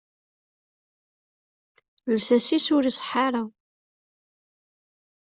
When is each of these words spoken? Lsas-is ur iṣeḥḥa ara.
Lsas-is 2.13 2.67
ur 2.75 2.83
iṣeḥḥa 2.91 3.19
ara. 3.27 3.43